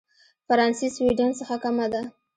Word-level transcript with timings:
فرانسې 0.47 0.87
سوېډن 0.95 1.31
څخه 1.39 1.55
کمه 1.63 1.87
ده. 1.93 2.01